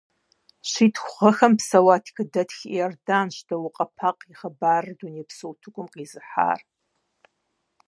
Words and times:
Щитху 0.69 1.09
гъэхэм 1.17 1.53
псэуа 1.57 1.95
тхыдэтх 2.05 2.57
Иорданщ 2.75 3.35
Даукъуэ 3.47 3.85
Пакъ 3.97 4.21
и 4.31 4.33
хъыбарыр 4.39 4.93
дунейпсо 4.99 5.45
утыкум 5.51 5.87
къизыхьар. 5.93 6.59